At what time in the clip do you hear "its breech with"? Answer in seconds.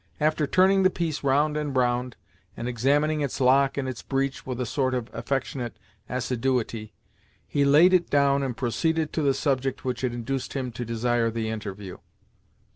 3.87-4.59